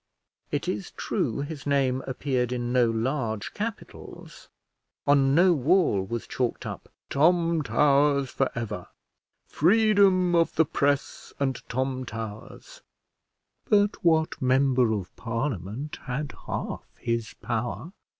[0.49, 4.49] It is true his name appeared in no large capitals;
[5.05, 8.87] on no wall was chalked up "Tom Towers for ever;"
[9.45, 12.81] "Freedom of the Press and Tom Towers;"
[13.65, 17.91] but what member of Parliament had half his power?